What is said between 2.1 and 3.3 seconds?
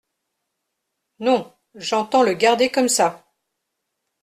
le garder comme ça.